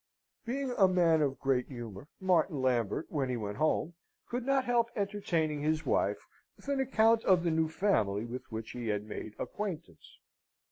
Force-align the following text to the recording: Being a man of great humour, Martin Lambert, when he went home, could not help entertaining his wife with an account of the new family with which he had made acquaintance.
Being 0.47 0.73
a 0.79 0.87
man 0.87 1.21
of 1.21 1.37
great 1.37 1.67
humour, 1.67 2.07
Martin 2.19 2.59
Lambert, 2.59 3.05
when 3.11 3.29
he 3.29 3.37
went 3.37 3.57
home, 3.57 3.93
could 4.27 4.47
not 4.47 4.65
help 4.65 4.89
entertaining 4.95 5.61
his 5.61 5.85
wife 5.85 6.25
with 6.57 6.67
an 6.69 6.79
account 6.79 7.23
of 7.23 7.43
the 7.43 7.51
new 7.51 7.69
family 7.69 8.25
with 8.25 8.51
which 8.51 8.71
he 8.71 8.87
had 8.87 9.03
made 9.03 9.35
acquaintance. 9.37 10.17